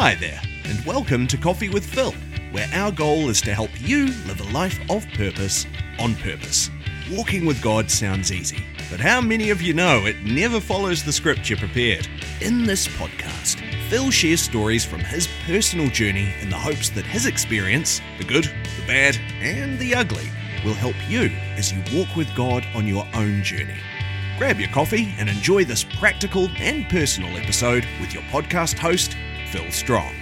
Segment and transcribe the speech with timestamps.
[0.00, 2.14] Hi there, and welcome to Coffee with Phil,
[2.52, 5.66] where our goal is to help you live a life of purpose
[5.98, 6.70] on purpose.
[7.10, 11.12] Walking with God sounds easy, but how many of you know it never follows the
[11.12, 12.06] script you prepared?
[12.40, 17.26] In this podcast, Phil shares stories from his personal journey in the hopes that his
[17.26, 20.30] experience, the good, the bad, and the ugly,
[20.64, 21.22] will help you
[21.56, 23.74] as you walk with God on your own journey.
[24.38, 29.16] Grab your coffee and enjoy this practical and personal episode with your podcast host,
[29.50, 30.14] Phil Strong.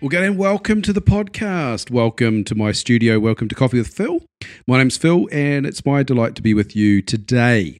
[0.00, 1.90] Well, good and welcome to the podcast.
[1.90, 3.18] Welcome to my studio.
[3.18, 4.20] Welcome to Coffee with Phil.
[4.68, 7.78] My name's Phil, and it's my delight to be with you today.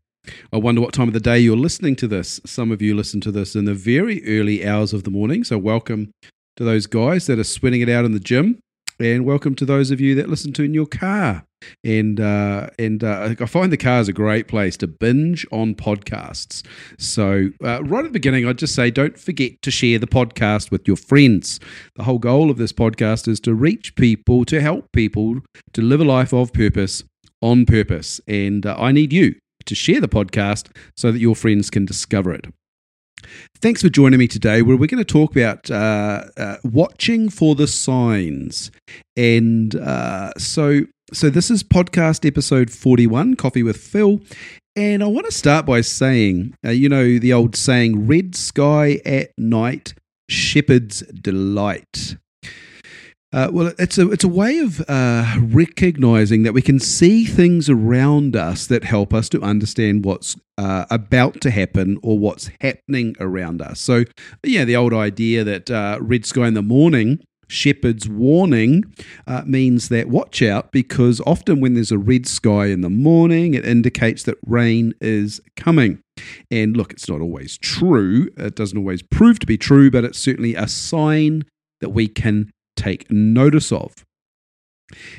[0.52, 2.40] I wonder what time of the day you're listening to this.
[2.44, 5.44] Some of you listen to this in the very early hours of the morning.
[5.44, 6.10] So, welcome
[6.56, 8.58] to those guys that are sweating it out in the gym,
[8.98, 11.44] and welcome to those of you that listen to in your car
[11.84, 15.74] and uh, and uh, I find the car is a great place to binge on
[15.74, 16.66] podcasts.
[16.98, 20.70] So uh, right at the beginning, I'd just say don't forget to share the podcast
[20.70, 21.60] with your friends.
[21.96, 25.40] The whole goal of this podcast is to reach people, to help people
[25.72, 27.04] to live a life of purpose
[27.40, 29.34] on purpose, and uh, I need you
[29.66, 32.46] to share the podcast so that your friends can discover it.
[33.60, 37.54] Thanks for joining me today, where we're going to talk about uh, uh, watching for
[37.54, 38.70] the signs.
[39.16, 44.20] And uh, so, so this is podcast episode forty-one, Coffee with Phil.
[44.74, 49.00] And I want to start by saying, uh, you know, the old saying, "Red sky
[49.04, 49.94] at night,
[50.28, 52.16] shepherd's delight."
[53.32, 57.70] Uh, well, it's a it's a way of uh, recognizing that we can see things
[57.70, 63.16] around us that help us to understand what's uh, about to happen or what's happening
[63.20, 63.80] around us.
[63.80, 64.04] So,
[64.44, 68.84] yeah, the old idea that uh, red sky in the morning, shepherd's warning,
[69.26, 73.54] uh, means that watch out because often when there's a red sky in the morning,
[73.54, 76.00] it indicates that rain is coming.
[76.50, 78.28] And look, it's not always true.
[78.36, 81.44] It doesn't always prove to be true, but it's certainly a sign
[81.80, 83.94] that we can take notice of.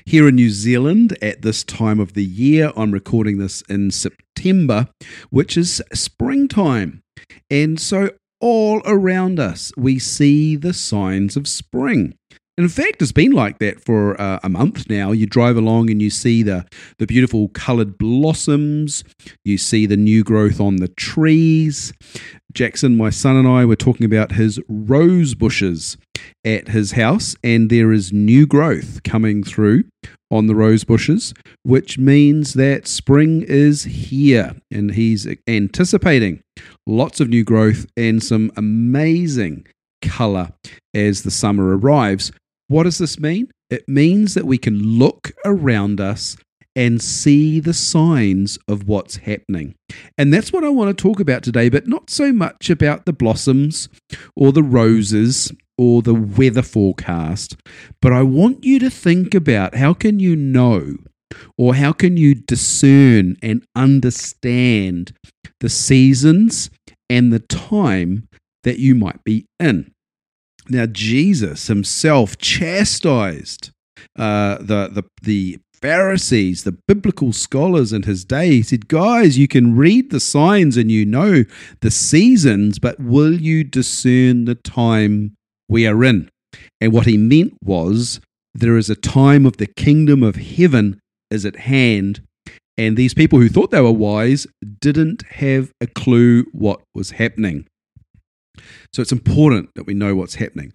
[0.05, 4.87] Here in New Zealand, at this time of the year, I'm recording this in September,
[5.29, 7.01] which is springtime.
[7.49, 12.13] And so, all around us, we see the signs of spring.
[12.55, 15.11] In fact, it's been like that for uh, a month now.
[15.11, 16.67] You drive along and you see the,
[16.99, 19.03] the beautiful coloured blossoms,
[19.43, 21.93] you see the new growth on the trees.
[22.53, 25.97] Jackson, my son, and I were talking about his rose bushes
[26.45, 29.85] at his house, and there is new growth coming through
[30.29, 36.41] on the rose bushes, which means that spring is here and he's anticipating
[36.87, 39.67] lots of new growth and some amazing
[40.01, 40.51] colour
[40.93, 42.31] as the summer arrives.
[42.67, 43.51] What does this mean?
[43.69, 46.35] It means that we can look around us
[46.75, 49.75] and see the signs of what's happening.
[50.17, 53.13] And that's what I want to talk about today, but not so much about the
[53.13, 53.89] blossoms
[54.35, 57.55] or the roses or the weather forecast,
[58.01, 60.97] but I want you to think about how can you know
[61.57, 65.13] or how can you discern and understand
[65.59, 66.69] the seasons
[67.09, 68.27] and the time
[68.63, 69.91] that you might be in.
[70.69, 73.71] Now, Jesus himself chastised
[74.17, 78.51] uh, the, the, the Pharisees, the biblical scholars in his day.
[78.51, 81.43] He said, Guys, you can read the signs and you know
[81.81, 85.35] the seasons, but will you discern the time
[85.67, 86.29] we are in?
[86.79, 88.21] And what he meant was,
[88.53, 92.21] there is a time of the kingdom of heaven is at hand.
[92.77, 94.47] And these people who thought they were wise
[94.79, 97.67] didn't have a clue what was happening.
[98.93, 100.71] So it's important that we know what's happening.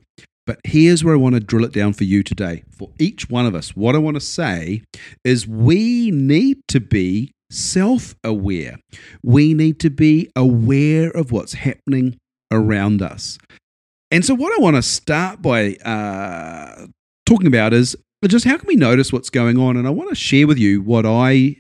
[0.48, 2.64] But here's where I want to drill it down for you today.
[2.70, 4.82] For each one of us, what I want to say
[5.22, 8.78] is we need to be self aware.
[9.22, 12.16] We need to be aware of what's happening
[12.50, 13.37] around us.
[14.10, 16.87] And so, what I want to start by uh,
[17.26, 17.94] talking about is
[18.26, 19.76] just how can we notice what's going on?
[19.76, 21.56] And I want to share with you what I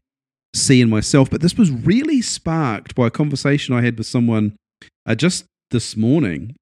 [0.56, 1.28] see in myself.
[1.28, 4.56] But this was really sparked by a conversation I had with someone
[5.04, 6.56] uh, just this morning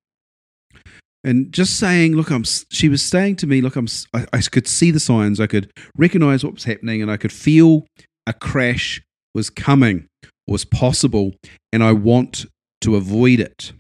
[1.26, 4.66] and just saying look i'm she was saying to me look i'm I, I, could
[4.66, 5.40] see the signs.
[5.40, 7.86] I could recognize what was happening and i could feel
[8.26, 9.02] a crash
[9.34, 10.06] was coming
[10.46, 11.34] was possible
[11.72, 12.46] and i want
[12.82, 13.72] to avoid it.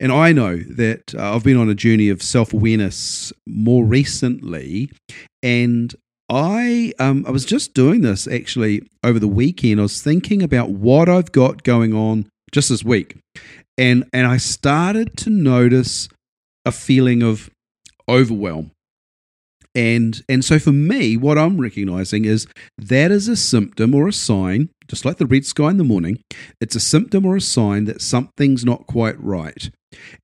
[0.00, 4.90] And i know that uh, i've been on a journey of self-awareness more recently
[5.42, 5.94] and
[6.30, 9.78] I um, I was just doing this actually over the weekend.
[9.78, 13.18] I was thinking about what I've got going on just this week,
[13.78, 16.08] and and I started to notice
[16.64, 17.50] a feeling of
[18.08, 18.70] overwhelm.
[19.74, 22.46] And and so for me, what I'm recognizing is
[22.78, 26.18] that is a symptom or a sign, just like the red sky in the morning,
[26.60, 29.70] it's a symptom or a sign that something's not quite right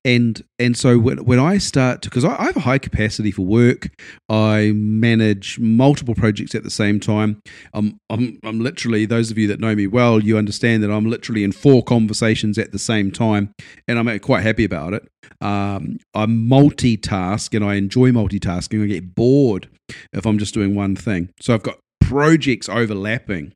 [0.05, 3.31] and and so when, when I start to because I, I, have a high capacity
[3.31, 3.89] for work,
[4.29, 7.41] I manage multiple projects at the same time.
[7.75, 11.07] I'm, I'm I'm literally those of you that know me well, you understand that I'm
[11.07, 13.53] literally in four conversations at the same time,
[13.89, 15.07] and I'm quite happy about it.
[15.41, 18.83] Um, I multitask and I enjoy multitasking.
[18.83, 19.69] I get bored
[20.13, 21.31] if I'm just doing one thing.
[21.41, 23.53] So I've got projects overlapping,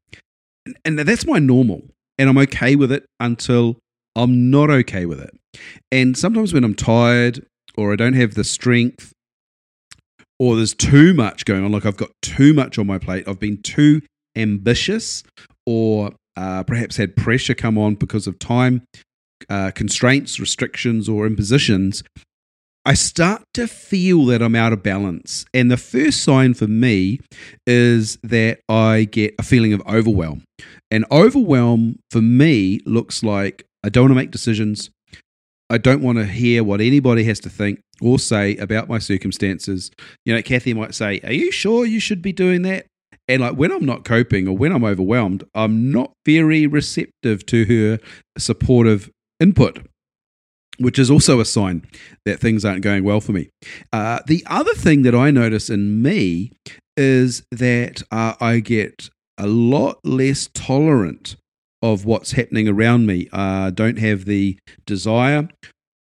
[0.85, 1.83] and that's my normal,
[2.19, 3.79] and I'm okay with it until
[4.17, 5.37] I'm not okay with it.
[5.91, 7.45] And sometimes when I'm tired
[7.77, 9.13] or I don't have the strength
[10.39, 13.41] or there's too much going on, like I've got too much on my plate, I've
[13.41, 14.03] been too
[14.37, 15.23] ambitious
[15.67, 18.83] or uh, perhaps had pressure come on because of time
[19.49, 22.03] uh, constraints, restrictions, or impositions,
[22.87, 25.47] I start to feel that I'm out of balance.
[25.55, 27.21] And the first sign for me
[27.67, 30.45] is that I get a feeling of overwhelm.
[30.91, 34.91] And overwhelm for me looks like I don't want to make decisions.
[35.69, 39.91] I don't want to hear what anybody has to think or say about my circumstances.
[40.25, 42.87] You know, Kathy might say, Are you sure you should be doing that?
[43.29, 47.65] And like when I'm not coping or when I'm overwhelmed, I'm not very receptive to
[47.67, 47.99] her
[48.39, 49.87] supportive input,
[50.79, 51.87] which is also a sign
[52.25, 53.51] that things aren't going well for me.
[53.93, 56.53] Uh, the other thing that I notice in me
[56.97, 61.37] is that uh, I get a lot less tolerant
[61.85, 63.29] of what's happening around me.
[63.31, 65.49] Uh, don't have the desire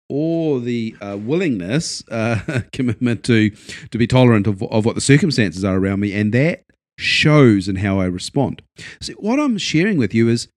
[0.09, 3.51] or the uh, willingness, uh, commitment to
[3.91, 6.65] to be tolerant of, of what the circumstances are around me, and that
[6.99, 8.61] shows in how I respond.
[9.01, 10.49] So, what I'm sharing with you is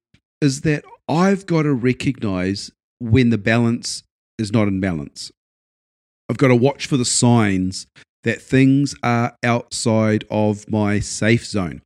[0.42, 4.02] is that I've got to recognize when the balance
[4.40, 5.32] is not in balance.
[6.30, 7.86] I've got to watch for the signs
[8.24, 11.82] that things are outside of my safe zone.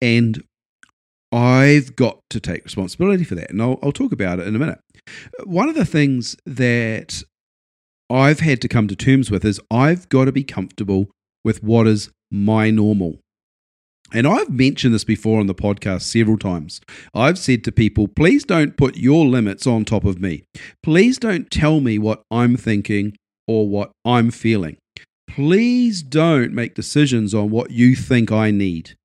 [0.00, 0.42] And
[1.32, 3.50] I've got to take responsibility for that.
[3.50, 4.78] And I'll, I'll talk about it in a minute.
[5.44, 7.22] One of the things that
[8.10, 11.06] I've had to come to terms with is I've got to be comfortable
[11.44, 13.18] with what is my normal.
[14.14, 16.82] And I've mentioned this before on the podcast several times.
[17.14, 20.44] I've said to people, please don't put your limits on top of me.
[20.82, 23.16] Please don't tell me what I'm thinking
[23.48, 24.76] or what I'm feeling.
[25.30, 28.96] Please don't make decisions on what you think I need.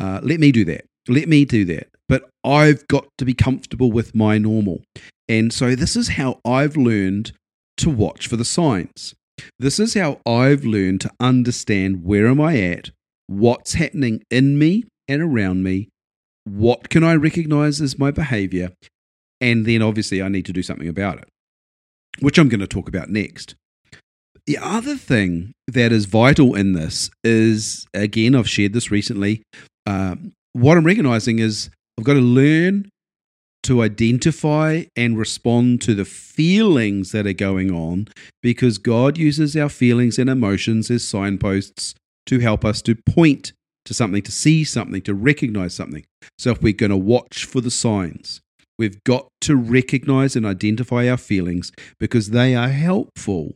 [0.00, 0.87] Uh, let me do that.
[1.08, 1.88] Let me do that.
[2.08, 4.82] But I've got to be comfortable with my normal.
[5.28, 7.32] And so this is how I've learned
[7.78, 9.14] to watch for the signs.
[9.58, 12.90] This is how I've learned to understand where am I at,
[13.26, 15.88] what's happening in me and around me,
[16.44, 18.72] what can I recognize as my behavior,
[19.40, 21.28] and then obviously I need to do something about it,
[22.20, 23.54] which I'm going to talk about next.
[24.46, 29.42] The other thing that is vital in this is, again, I've shared this recently.
[29.86, 32.90] Um, what I'm recognizing is I've got to learn
[33.64, 38.08] to identify and respond to the feelings that are going on
[38.42, 41.94] because God uses our feelings and emotions as signposts
[42.26, 43.52] to help us to point
[43.84, 46.04] to something, to see something, to recognize something.
[46.38, 48.40] So if we're going to watch for the signs,
[48.78, 53.54] we've got to recognize and identify our feelings because they are helpful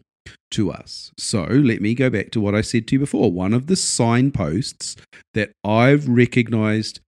[0.53, 1.13] to us.
[1.19, 3.33] So let me go back to what I said to you before.
[3.33, 4.97] One of the signposts
[5.35, 7.01] that I've recognized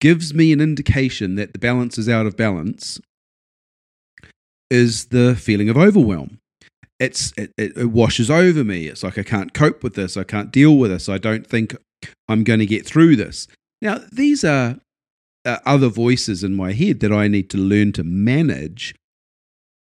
[0.00, 3.00] gives me an indication that the balance is out of balance
[4.70, 6.38] is the feeling of overwhelm.
[7.00, 8.86] It's it, it, washes over me.
[8.86, 10.16] It's like I can't cope with this.
[10.16, 11.08] I can't deal with this.
[11.08, 11.76] I don't think
[12.28, 13.46] I'm going to get through this.
[13.80, 14.78] Now these are
[15.44, 18.94] uh, other voices in my head that I need to learn to manage.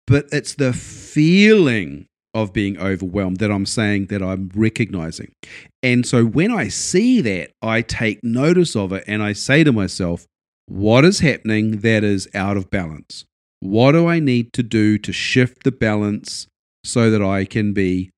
[0.07, 2.07] But it's the feeling
[2.43, 5.33] of being overwhelmed that I'm saying that I'm recognizing.
[5.83, 9.73] And so when I see that, I take notice of it and I say to
[9.73, 10.27] myself,
[10.67, 13.25] what is happening that is out of balance?
[13.61, 16.47] What do I need to do to shift the balance
[16.85, 18.11] so that I can be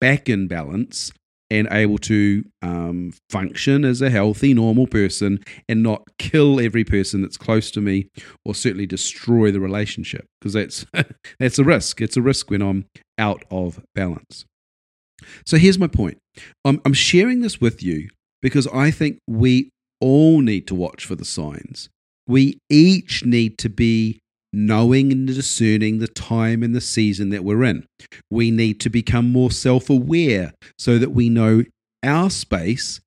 [0.00, 1.12] back in balance
[1.50, 5.38] and able to um, function as a healthy, normal person
[5.68, 8.08] and not kill every person that's close to me
[8.44, 10.86] or certainly destroy the relationship because that's
[11.38, 12.00] that's a risk.
[12.00, 12.86] It's a risk when I'm
[13.18, 14.44] out of balance.
[15.44, 16.18] So here's my point.
[16.64, 18.10] I'm, I'm sharing this with you
[18.42, 21.88] because I think we all need to watch for the signs.
[22.26, 24.18] We each need to be
[24.52, 27.86] knowing and discerning the time and the season that we're in.
[28.30, 31.64] We need to become more self aware so that we know
[32.02, 33.00] our space,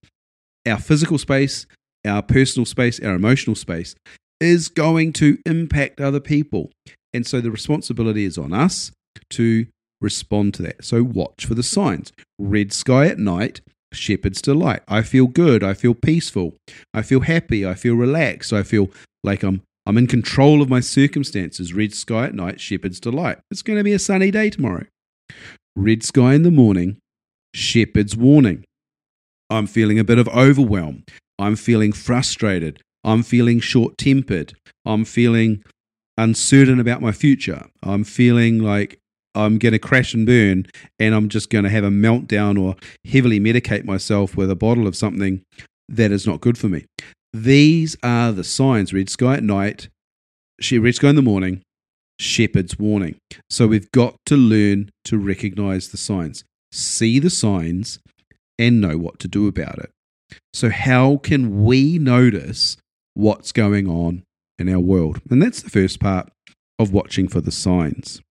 [0.68, 1.66] our physical space,
[2.06, 3.96] our personal space, our emotional space
[4.40, 6.72] is going to impact other people.
[7.14, 8.92] And so the responsibility is on us
[9.32, 9.66] to
[10.00, 10.86] respond to that.
[10.86, 12.14] So watch for the signs.
[12.38, 13.62] Red sky at night
[13.94, 14.82] shepherd's delight.
[14.88, 15.64] I feel good.
[15.64, 16.54] I feel peaceful.
[16.94, 17.66] I feel happy.
[17.66, 18.54] I feel relaxed.
[18.54, 18.90] I feel
[19.24, 21.74] like I'm I'm in control of my circumstances.
[21.74, 23.40] Red sky at night, shepherd's delight.
[23.50, 24.86] It's going to be a sunny day tomorrow.
[25.76, 27.00] Red sky in the morning,
[27.56, 28.66] shepherd's warning.
[29.50, 31.06] I'm feeling a bit of overwhelm.
[31.40, 32.84] I'm feeling frustrated.
[33.04, 34.54] I'm feeling short tempered.
[34.86, 35.64] I'm feeling
[36.20, 37.66] uncertain about my future.
[37.82, 39.00] I'm feeling like
[39.34, 40.68] I'm going to crash and burn
[41.00, 42.76] and I'm just going to have a meltdown or
[43.12, 45.42] heavily medicate myself with a bottle of something
[45.88, 46.86] that is not good for me.
[47.34, 49.90] These are the signs red sky at night,
[50.72, 51.62] red sky in the morning,
[52.20, 53.18] shepherd's warning.
[53.50, 58.00] So we've got to learn to recognize the signs, see the signs,
[58.58, 59.92] and know what to do about it.
[60.54, 62.78] So, how can we notice
[63.14, 64.24] what's going on
[64.60, 65.22] in our world?
[65.30, 66.30] And that's the first part
[66.78, 68.22] of watching for the signs.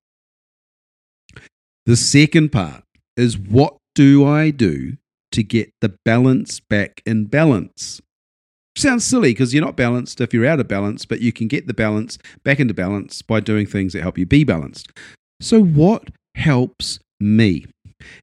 [1.87, 2.85] The second part
[3.17, 4.99] is what do I do
[5.33, 8.00] to get the balance back in balance?
[8.78, 11.66] Sounds silly because you're not balanced if you're out of balance, but you can get
[11.66, 14.92] the balance back into balance by doing things that help you be balanced.
[15.40, 17.66] So, what helps me?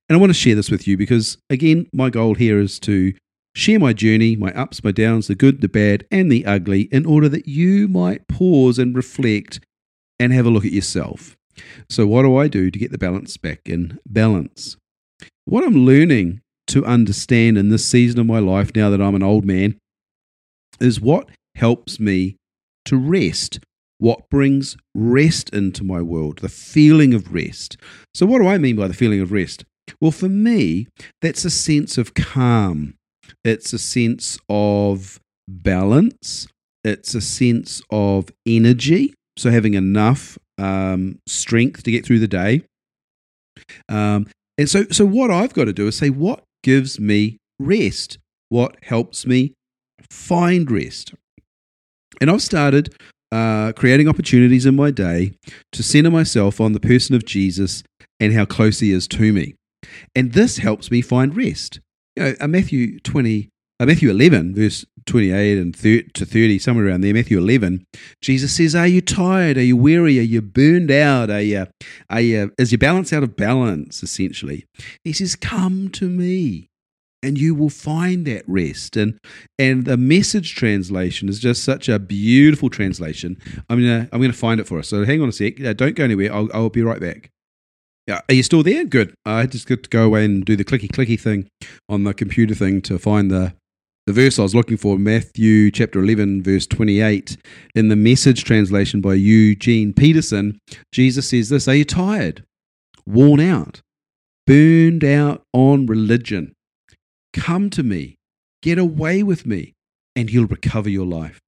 [0.08, 3.14] And I want to share this with you because, again, my goal here is to
[3.54, 7.06] share my journey, my ups, my downs, the good, the bad, and the ugly, in
[7.06, 9.60] order that you might pause and reflect
[10.22, 11.36] and have a look at yourself.
[11.90, 14.78] So, what do I do to get the balance back in balance?
[15.44, 19.22] What I'm learning to understand in this season of my life, now that I'm an
[19.22, 19.78] old man,
[20.80, 22.38] is what helps me
[22.86, 23.60] to rest.
[23.98, 27.78] What brings rest into my world, the feeling of rest.
[28.14, 29.64] So, what do I mean by the feeling of rest?
[30.02, 30.88] Well, for me,
[31.22, 32.96] that's a sense of calm,
[33.44, 36.48] it's a sense of balance.
[36.86, 39.16] It's a sense of energy.
[39.38, 42.62] So having enough um, strength to get through the day.
[43.90, 44.28] Um,
[44.58, 48.20] and so, so what I've got to do is say, what gives me rest?
[48.50, 49.54] What helps me
[50.10, 51.14] find rest?
[52.22, 52.96] And I've started
[53.32, 55.34] uh, creating opportunities in my day
[55.72, 57.84] to center myself on the person of Jesus
[58.20, 59.56] and how close he is to me.
[60.16, 61.80] And this helps me find rest
[62.16, 66.88] you know, a Matthew 20, a Matthew 11, verse 28 and 30 to 30, somewhere
[66.88, 67.86] around there, Matthew 11,
[68.22, 69.58] Jesus says, Are you tired?
[69.58, 70.18] Are you weary?
[70.20, 71.30] Are you burned out?
[71.30, 71.68] Are you,
[72.10, 74.66] are you, is your balance out of balance, essentially?
[75.04, 76.70] He says, Come to me
[77.26, 78.96] and you will find that rest.
[78.96, 79.20] And
[79.58, 83.38] and the message translation is just such a beautiful translation.
[83.70, 84.88] I'm gonna I'm gonna find it for us.
[84.88, 85.60] So hang on a sec.
[85.60, 86.34] Uh, don't go anywhere.
[86.34, 87.32] I'll I'll be right back.
[88.08, 88.86] Yeah, are you still there?
[88.86, 89.16] Good.
[89.26, 91.48] I just got to go away and do the clicky clicky thing
[91.90, 93.54] on the computer thing to find the
[94.06, 97.38] the verse I was looking for, Matthew chapter 11, verse 28.
[97.74, 100.60] In the message translation by Eugene Peterson,
[100.92, 102.44] Jesus says this Are you tired,
[103.08, 103.82] worn out,
[104.46, 106.55] burned out on religion?
[107.36, 108.16] Come to me,
[108.64, 109.74] get away with me,
[110.16, 111.40] and you'll recover your life.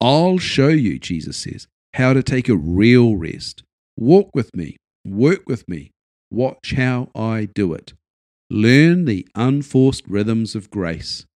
[0.00, 3.64] I'll show you, Jesus says, how to take a real rest.
[3.96, 5.90] Walk with me, Work with me.
[6.30, 7.92] Watch how I do it.
[8.48, 11.26] Learn the unforced rhythms of grace.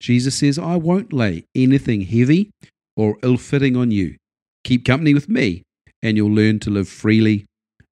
[0.00, 2.50] Jesus says, I won't lay anything heavy
[2.96, 4.16] or ill fitting on you.
[4.64, 5.62] Keep company with me,
[6.02, 7.46] and you'll learn to live freely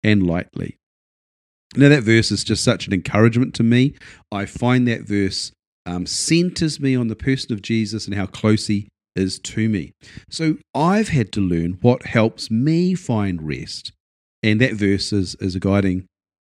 [0.02, 0.76] and lightly.
[1.76, 3.94] Now, that verse is just such an encouragement to me.
[4.30, 5.52] I find that verse
[5.86, 9.92] um, centers me on the person of Jesus and how close he is to me.
[10.28, 13.92] So I've had to learn what helps me find rest
[14.44, 16.06] and that verse is, is a guiding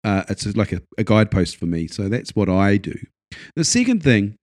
[0.03, 2.95] uh, it's like a, a guidepost for me so that's what i do
[3.55, 4.35] the second thing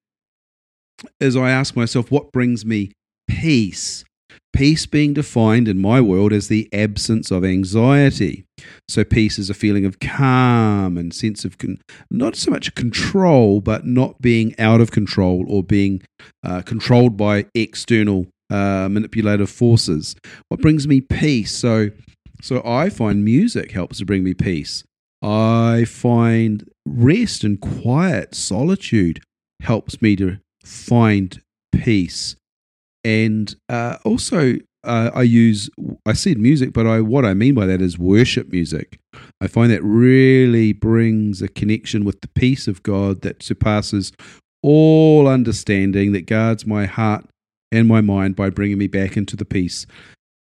[1.19, 2.93] is i ask myself what brings me
[3.27, 4.05] peace
[4.53, 8.45] peace being defined in my world as the absence of anxiety
[8.89, 11.81] so peace is a feeling of calm and sense of con-
[12.11, 16.03] not so much control but not being out of control or being
[16.45, 20.17] uh, controlled by external uh, manipulative forces
[20.49, 21.91] what brings me peace so
[22.41, 24.85] so I find music helps to bring me peace.
[25.23, 29.21] I find rest and quiet, solitude
[29.61, 31.41] helps me to find
[31.73, 32.37] peace.
[33.05, 35.71] And uh, also, uh, I use
[36.07, 38.99] I said music, but I what I mean by that is worship music.
[39.41, 44.13] I find that really brings a connection with the peace of God that surpasses
[44.63, 47.25] all understanding, that guards my heart
[47.71, 49.87] and my mind by bringing me back into the peace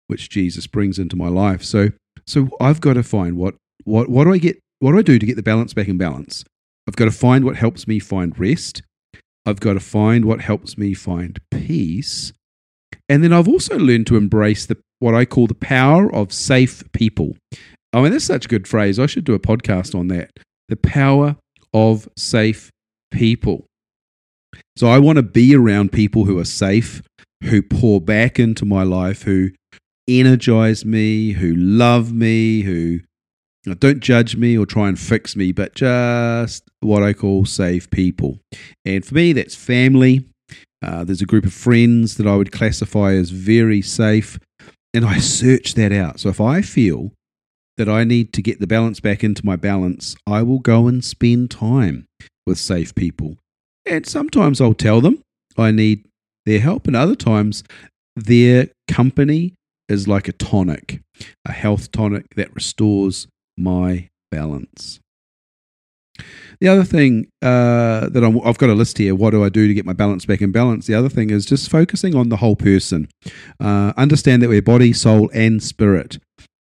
[0.07, 1.63] which Jesus brings into my life.
[1.63, 1.91] So
[2.27, 5.19] so I've got to find what what what do I get what do I do
[5.19, 6.45] to get the balance back in balance?
[6.87, 8.83] I've got to find what helps me find rest.
[9.47, 12.33] I've got to find what helps me find peace.
[13.09, 16.83] And then I've also learned to embrace the what I call the power of safe
[16.93, 17.37] people.
[17.93, 18.99] I mean, that's such a good phrase.
[18.99, 20.31] I should do a podcast on that.
[20.69, 21.37] The power
[21.73, 22.71] of safe
[23.11, 23.65] people.
[24.77, 27.03] So I want to be around people who are safe,
[27.45, 29.51] who pour back into my life, who
[30.09, 33.01] energize me, who love me, who
[33.81, 38.39] don't judge me or try and fix me, but just what I call safe people.
[38.85, 40.27] And for me, that's family.
[40.83, 44.39] Uh, there's a group of friends that I would classify as very safe,
[44.95, 46.21] and I search that out.
[46.21, 47.13] So if I feel
[47.77, 51.05] that I need to get the balance back into my balance, I will go and
[51.05, 52.07] spend time
[52.47, 53.37] with safe people.
[53.87, 55.23] And sometimes I'll tell them
[55.57, 56.05] I need
[56.47, 57.65] their help, and other times
[58.17, 59.55] their company
[59.89, 61.01] is like a tonic,
[61.45, 65.01] a health tonic that restores my balance.
[66.61, 69.69] The other thing uh, that i have got a list here, what do I do
[69.69, 70.87] to get my balance back in balance?
[70.87, 73.09] The other thing is just focusing on the whole person.
[73.61, 76.19] Uh, understand that we're body, soul, and spirit.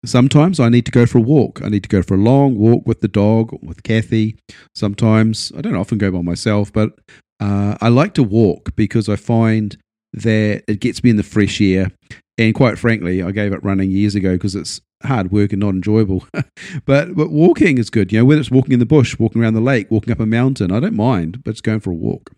[0.06, 1.62] Sometimes I need to go for a walk.
[1.64, 4.38] I need to go for a long walk with the dog, with Kathy.
[4.76, 6.92] Sometimes I don't often go by myself, but
[7.40, 9.78] uh, I like to walk because I find
[10.14, 11.92] that it gets me in the fresh air.
[12.38, 15.76] And quite frankly, I gave up running years ago because it's hard work and not
[15.76, 16.26] enjoyable.
[16.86, 18.12] but but walking is good.
[18.12, 20.26] You know, whether it's walking in the bush, walking around the lake, walking up a
[20.26, 22.32] mountain, I don't mind, but it's going for a walk.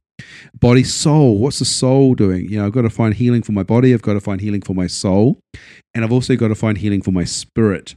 [0.60, 1.38] Body, soul.
[1.38, 2.50] What's the soul doing?
[2.50, 3.94] You know, I've got to find healing for my body.
[3.94, 5.40] I've got to find healing for my soul.
[5.94, 7.96] And I've also got to find healing for my spirit.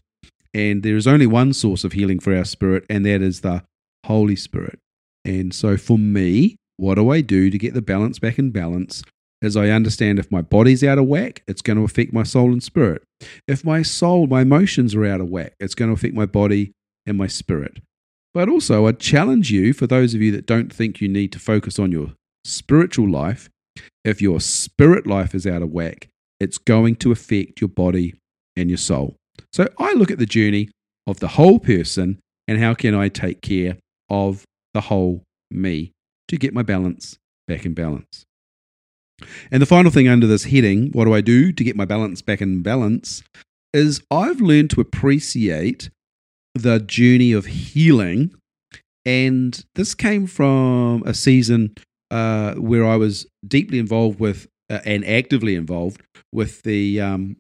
[0.53, 3.63] And there is only one source of healing for our spirit, and that is the
[4.07, 4.79] Holy Spirit.
[5.25, 9.03] And so for me, what do I do to get the balance back in balance?
[9.43, 12.53] As I understand if my body's out of whack, it's going to affect my soul
[12.53, 13.03] and spirit.
[13.49, 16.73] If my soul, my emotions are out of whack, it's going to affect my body
[17.07, 17.79] and my spirit.
[18.35, 21.39] But also, I challenge you, for those of you that don't think you need to
[21.39, 22.13] focus on your
[22.45, 23.49] spiritual life,
[24.05, 28.15] if your spirit life is out of whack, it's going to affect your body
[28.57, 29.17] and your soul.
[29.53, 30.69] So I look at the journey
[31.07, 33.79] of the whole person and how can I take care
[34.09, 34.45] of
[34.75, 35.93] the whole me
[36.29, 37.17] to get my balance
[37.49, 38.25] back in balance.
[39.51, 42.23] And the final thing under this heading, what do I do to get my balance
[42.23, 43.23] back in balance,
[43.73, 45.91] is I've learned to appreciate
[46.55, 48.35] the journey of healing.
[49.05, 51.75] And this came from a season
[52.11, 56.03] uh, where I was deeply involved with uh, and actively involved
[56.33, 57.37] with the um,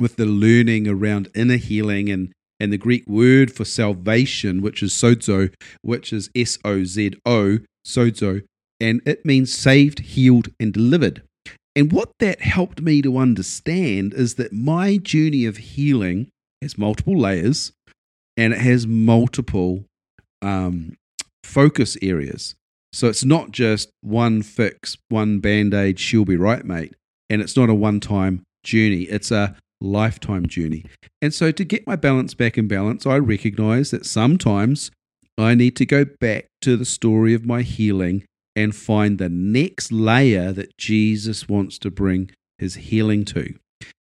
[0.00, 4.92] with the learning around inner healing and and the Greek word for salvation, which is
[4.92, 5.52] sozo,
[5.82, 8.42] which is S O Z O, sozo,
[8.82, 11.22] and it means saved, healed, and delivered.
[11.74, 16.28] And what that helped me to understand is that my journey of healing
[16.60, 17.72] has multiple layers
[18.36, 19.84] and it has multiple
[20.42, 20.96] um,
[21.44, 22.54] focus areas.
[22.92, 26.94] So it's not just one fix, one band aid, she'll be right, mate.
[27.30, 30.84] And it's not a one time journey, it's a lifetime journey.
[31.22, 34.90] And so to get my balance back in balance, I recognize that sometimes
[35.38, 39.92] I need to go back to the story of my healing and find the next
[39.92, 43.54] layer that Jesus wants to bring his healing to.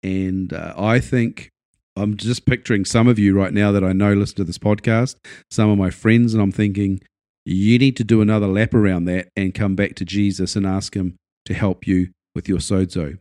[0.01, 1.49] And uh, I think
[1.95, 5.15] I'm just picturing some of you right now that I know listen to this podcast,
[5.51, 7.01] some of my friends, and I'm thinking,
[7.45, 10.95] you need to do another lap around that and come back to Jesus and ask
[10.95, 11.15] him
[11.45, 13.17] to help you with your sozo.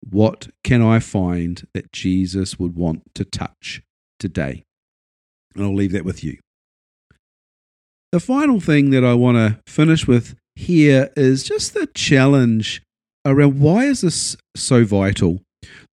[0.00, 3.82] What can I find that Jesus would want to touch
[4.18, 4.64] today?
[5.54, 6.38] And I'll leave that with you.
[8.10, 12.82] The final thing that I want to finish with here is just the challenge
[13.26, 15.42] around why is this so vital?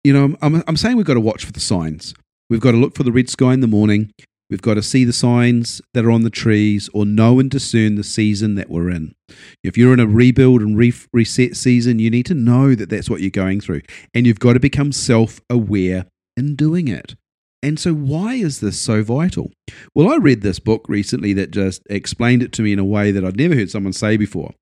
[0.03, 2.13] You know, I'm, I'm saying we've got to watch for the signs.
[2.49, 4.11] We've got to look for the red sky in the morning.
[4.51, 7.95] We've got to see the signs that are on the trees or know and discern
[7.95, 9.15] the season that we're in.
[9.63, 13.09] If you're in a rebuild and re- reset season, you need to know that that's
[13.09, 13.83] what you're going through.
[14.13, 17.15] And you've got to become self aware in doing it.
[17.63, 19.51] And so, why is this so vital?
[19.95, 23.11] Well, I read this book recently that just explained it to me in a way
[23.11, 24.55] that I'd never heard someone say before.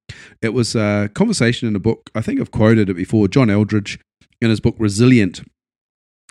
[0.42, 4.00] It was a conversation in a book, I think I've quoted it before, John Eldredge
[4.40, 5.42] in his book Resilient.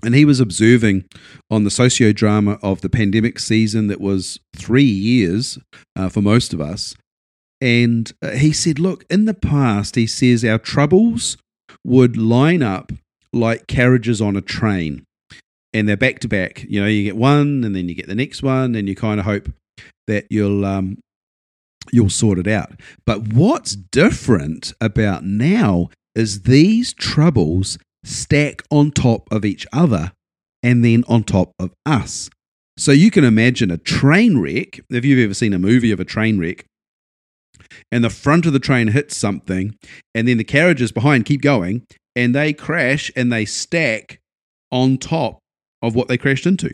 [0.03, 1.05] And he was observing
[1.49, 5.57] on the socio-drama of the pandemic season that was three years
[5.95, 6.95] uh, for most of us.
[7.61, 11.37] And uh, he said, Look, in the past, he says our troubles
[11.83, 12.91] would line up
[13.33, 15.06] like carriages on a train
[15.77, 16.65] and they're back to back.
[16.67, 19.19] You know, you get one, and then you get the next one, and you kind
[19.19, 19.49] of hope
[20.07, 20.97] that you'll um,
[21.91, 22.71] you'll sort it out.
[23.05, 30.13] But what's different about now is these troubles stack on top of each other,
[30.63, 32.29] and then on top of us.
[32.79, 34.79] So you can imagine a train wreck.
[34.89, 36.65] If you've ever seen a movie of a train wreck,
[37.91, 39.75] and the front of the train hits something,
[40.15, 41.85] and then the carriages behind keep going,
[42.15, 44.19] and they crash and they stack
[44.71, 45.39] on top
[45.81, 46.73] of what they crashed into.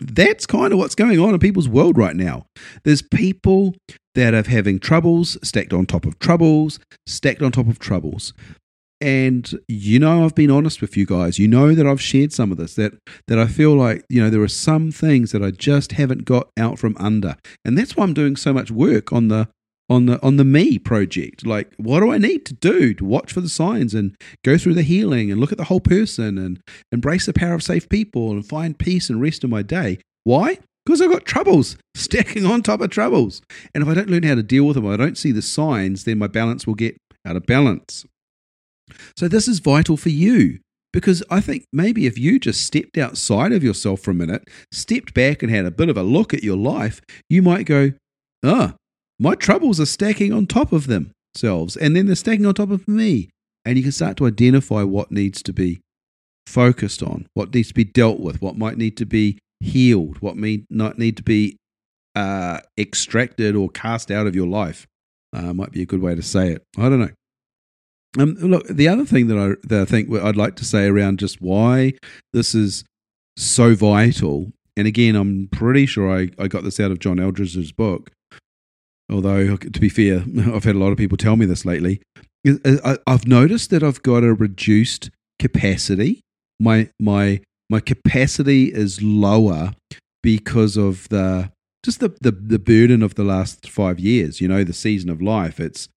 [0.00, 2.46] that's kind of what's going on in people's world right now.
[2.84, 3.74] There's people
[4.14, 8.32] that are having troubles stacked on top of troubles, stacked on top of troubles.
[9.00, 11.38] And you know, I've been honest with you guys.
[11.38, 12.74] You know that I've shared some of this.
[12.74, 12.92] That
[13.28, 16.50] that I feel like you know there are some things that I just haven't got
[16.58, 19.48] out from under, and that's why I'm doing so much work on the
[19.90, 21.44] on the on the me project.
[21.44, 24.74] Like, what do I need to do to watch for the signs and go through
[24.74, 26.60] the healing and look at the whole person and
[26.92, 29.98] embrace the power of safe people and find peace and rest in my day?
[30.22, 30.58] Why?
[30.86, 33.42] Because I've got troubles stacking on top of troubles.
[33.74, 36.04] And if I don't learn how to deal with them, I don't see the signs,
[36.04, 38.06] then my balance will get out of balance.
[39.16, 40.60] So, this is vital for you
[40.92, 45.14] because I think maybe if you just stepped outside of yourself for a minute, stepped
[45.14, 47.92] back and had a bit of a look at your life, you might go,
[48.44, 48.74] ah,
[49.20, 52.88] my troubles are stacking on top of themselves and then they're stacking on top of
[52.88, 53.28] me.
[53.66, 55.82] And you can start to identify what needs to be
[56.46, 60.38] focused on, what needs to be dealt with, what might need to be healed, what
[60.38, 61.58] may not need to be
[62.16, 64.86] uh, extracted or cast out of your life.
[65.34, 66.62] Uh, might be a good way to say it.
[66.78, 67.10] I don't know.
[68.18, 71.18] Um, look, the other thing that I, that I think I'd like to say around
[71.18, 71.92] just why
[72.32, 72.84] this is
[73.36, 77.70] so vital, and again, I'm pretty sure I, I got this out of John Eldredge's
[77.70, 78.10] book,
[79.10, 82.00] although to be fair, I've had a lot of people tell me this lately.
[83.06, 86.20] I've noticed that I've got a reduced capacity.
[86.58, 89.72] My my my capacity is lower
[90.22, 91.50] because of the
[91.84, 94.40] just the, the the burden of the last five years.
[94.40, 95.60] You know, the season of life.
[95.60, 95.88] It's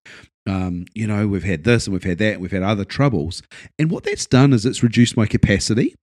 [0.45, 3.41] um, you know, we've had this and we've had that, and we've had other troubles.
[3.79, 5.95] And what that's done is it's reduced my capacity.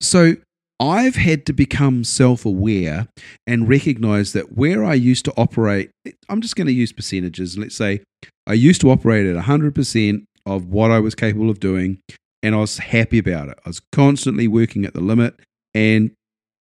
[0.00, 0.36] So
[0.80, 3.08] I've had to become self aware
[3.46, 5.90] and recognize that where I used to operate,
[6.28, 7.56] I'm just going to use percentages.
[7.56, 8.00] Let's say
[8.46, 11.98] I used to operate at 100% of what I was capable of doing,
[12.42, 13.58] and I was happy about it.
[13.64, 15.34] I was constantly working at the limit
[15.74, 16.10] and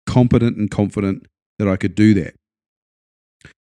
[0.05, 1.27] competent and confident
[1.59, 2.33] that I could do that.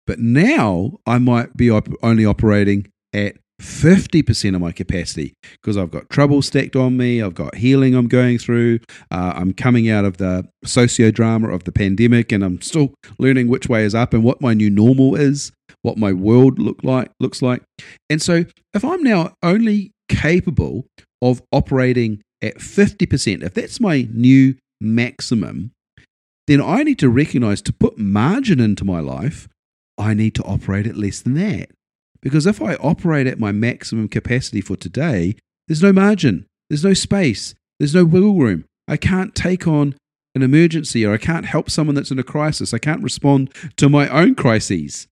[0.07, 5.91] But now I might be op- only operating at 50% of my capacity because I've
[5.91, 7.21] got trouble stacked on me.
[7.21, 8.81] I've got healing I'm going through.
[9.11, 13.49] Uh, I'm coming out of the socio drama of the pandemic and I'm still learning
[13.49, 15.51] which way is up and what my new normal is,
[15.83, 17.63] what my world look like looks like.
[18.09, 18.45] And so
[18.75, 20.87] if I'm now only capable
[21.21, 25.73] of operating at 50%, if that's my new maximum,
[26.47, 29.49] then I need to recognize to put margin into my life,
[29.99, 31.71] I need to operate at less than that.
[32.21, 36.95] Because if I operate at my maximum capacity for today, there's no margin, there's no
[36.95, 38.65] space, there's no wiggle room.
[38.89, 39.95] I can't take on
[40.35, 42.73] an emergency or I can't help someone that's in a crisis.
[42.73, 45.07] I can't respond to my own crises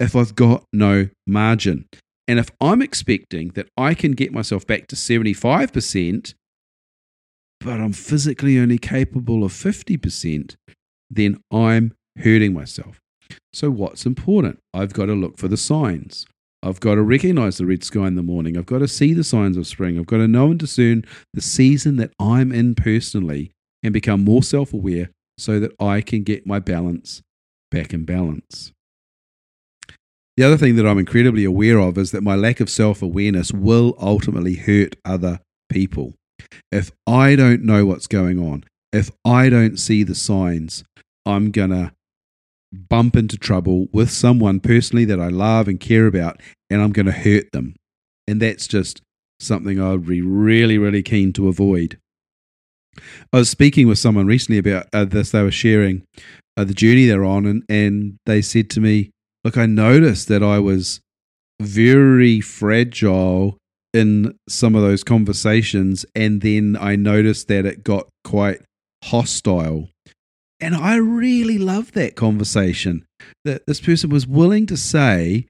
[0.00, 1.86] if I've got no margin.
[2.28, 6.34] And if I'm expecting that I can get myself back to 75%,
[7.60, 10.56] but I'm physically only capable of 50%,
[11.10, 12.98] then I'm hurting myself.
[13.52, 14.58] So, what's important?
[14.74, 16.26] I've got to look for the signs.
[16.62, 18.56] I've got to recognize the red sky in the morning.
[18.56, 19.98] I've got to see the signs of spring.
[19.98, 23.50] I've got to know and discern the season that I'm in personally
[23.82, 27.22] and become more self aware so that I can get my balance
[27.70, 28.72] back in balance.
[30.36, 33.52] The other thing that I'm incredibly aware of is that my lack of self awareness
[33.52, 36.14] will ultimately hurt other people.
[36.70, 40.84] If I don't know what's going on, if I don't see the signs,
[41.26, 41.92] I'm going to
[42.72, 47.06] bump into trouble with someone personally that I love and care about, and I'm going
[47.06, 47.76] to hurt them.
[48.26, 49.02] And that's just
[49.40, 51.98] something I'd be really, really keen to avoid.
[53.32, 55.30] I was speaking with someone recently about uh, this.
[55.30, 56.02] They were sharing
[56.56, 59.10] uh, the journey they're on, and, and they said to me,
[59.44, 61.00] Look, I noticed that I was
[61.60, 63.58] very fragile
[63.92, 68.62] in some of those conversations, and then I noticed that it got quite
[69.04, 69.88] hostile.
[70.62, 73.04] And I really loved that conversation
[73.44, 75.48] that this person was willing to say,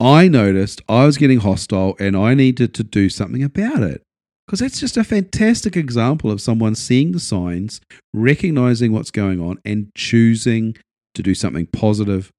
[0.00, 4.02] I noticed I was getting hostile and I needed to do something about it.
[4.46, 7.82] Because that's just a fantastic example of someone seeing the signs,
[8.14, 10.76] recognizing what's going on, and choosing
[11.14, 12.30] to do something positive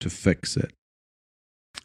[0.00, 0.72] to fix it.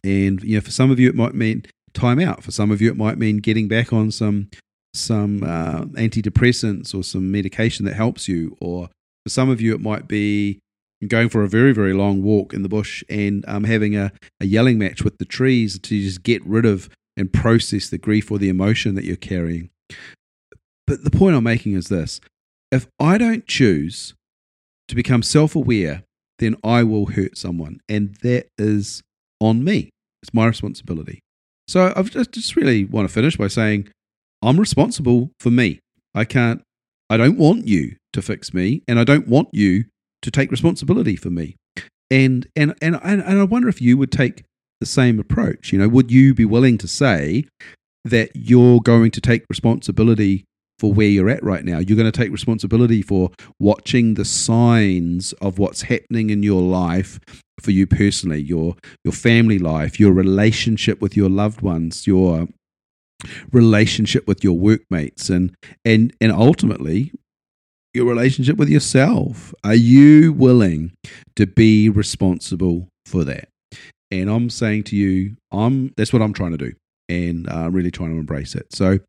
[0.04, 2.44] And you know, for some of you, it might mean time out.
[2.44, 4.50] For some of you, it might mean getting back on some
[4.94, 8.90] some uh, antidepressants or some medication that helps you, or
[9.26, 10.60] for some of you, it might be
[11.08, 14.46] going for a very, very long walk in the bush and um, having a, a
[14.46, 18.38] yelling match with the trees to just get rid of and process the grief or
[18.38, 19.70] the emotion that you're carrying.
[20.88, 22.22] But the point I'm making is this
[22.72, 24.14] if I don't choose
[24.88, 26.04] to become self aware,
[26.40, 27.80] then I will hurt someone.
[27.90, 29.02] And that is
[29.40, 29.90] on me.
[30.22, 31.20] It's my responsibility.
[31.68, 33.90] So I just really want to finish by saying
[34.42, 35.80] I'm responsible for me.
[36.14, 36.62] I can't,
[37.10, 39.86] I don't want you to fix me, and I don't want you
[40.22, 41.56] to take responsibility for me.
[42.10, 44.44] And, and, and, and, I wonder if you would take
[44.80, 45.72] the same approach.
[45.72, 47.46] You know, would you be willing to say
[48.04, 50.46] that you're going to take responsibility
[50.78, 51.80] for where you're at right now?
[51.80, 57.20] You're going to take responsibility for watching the signs of what's happening in your life
[57.62, 62.48] for you personally, your your family life, your relationship with your loved ones, your
[63.52, 67.12] relationship with your workmates and and and ultimately
[67.96, 69.54] your relationship with yourself.
[69.64, 70.92] Are you willing
[71.36, 73.48] to be responsible for that?
[74.12, 76.74] And I'm saying to you, I'm that's what I'm trying to do,
[77.10, 78.68] and I'm really trying to embrace it.
[78.72, 79.00] So,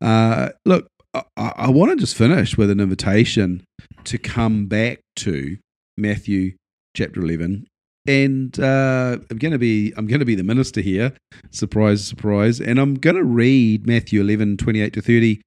[0.00, 3.64] uh, look, I, I want to just finish with an invitation
[4.04, 5.56] to come back to
[5.96, 6.52] Matthew
[6.94, 7.66] chapter 11
[8.06, 11.12] and uh, I'm going to be I'm going to be the minister here.
[11.50, 12.60] Surprise, surprise!
[12.60, 15.40] And I'm going to read Matthew 11, 28 to 30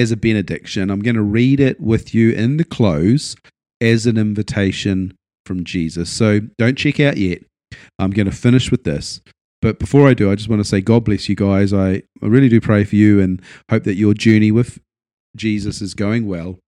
[0.00, 0.90] as a benediction.
[0.90, 3.36] I'm going to read it with you in the close
[3.80, 6.10] as an invitation from Jesus.
[6.10, 7.42] So don't check out yet.
[7.98, 9.20] I'm going to finish with this.
[9.62, 11.72] But before I do, I just want to say God bless you guys.
[11.72, 14.80] I, I really do pray for you and hope that your journey with
[15.36, 16.58] Jesus is going well.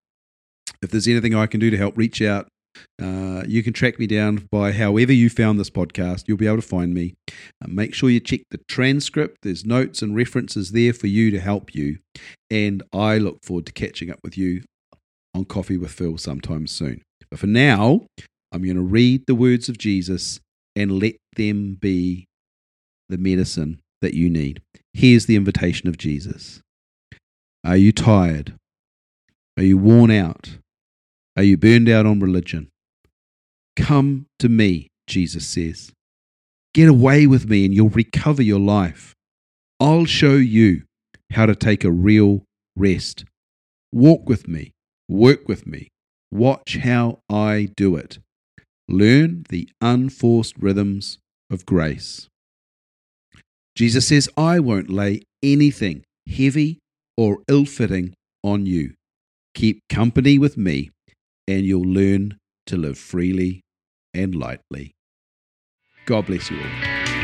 [0.83, 2.49] If there's anything I can do to help reach out
[3.01, 6.25] uh, you can track me down by however you found this podcast.
[6.27, 7.15] You'll be able to find me.
[7.29, 9.39] Uh, make sure you check the transcript.
[9.43, 11.99] There's notes and references there for you to help you.
[12.51, 14.63] And I look forward to catching up with you
[15.35, 17.03] on Coffee with Phil sometime soon.
[17.31, 18.07] But for now,
[18.53, 20.41] I'm going to read the words of Jesus
[20.77, 22.27] and let them be
[23.09, 24.61] the medicine that you need.
[24.93, 26.61] Here's the invitation of Jesus
[27.65, 28.55] Are you tired?
[29.57, 30.57] Are you worn out?
[31.37, 32.69] Are you burned out on religion?
[33.77, 35.93] Come to me, Jesus says.
[36.75, 39.15] Get away with me and you'll recover your life.
[39.81, 40.83] I'll show you
[41.33, 42.45] how to take a real
[42.77, 43.25] rest.
[43.93, 44.73] Walk with me,
[45.09, 45.89] work with me,
[46.31, 48.19] watch how I do it.
[48.89, 51.19] Learn the unforced rhythms
[51.51, 52.29] of grace.
[53.75, 56.79] Jesus says, I won't lay anything heavy
[57.17, 58.15] or ill fitting
[58.45, 58.95] on you.
[59.55, 60.91] Keep company with me
[61.49, 63.63] and you'll learn to live freely
[64.15, 64.95] and lightly.
[66.07, 67.22] God bless you all.